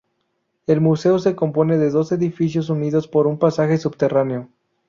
El 0.65 0.81
museo 0.81 1.19
se 1.19 1.35
compone 1.35 1.77
de 1.77 1.91
dos 1.91 2.11
edificios 2.11 2.71
unidos 2.71 3.07
por 3.07 3.27
un 3.27 3.37
pasaje 3.37 3.77
subterráneo. 3.77 4.49